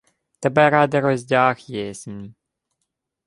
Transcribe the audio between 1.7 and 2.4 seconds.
єсмь.